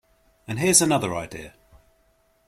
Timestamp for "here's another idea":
0.57-1.53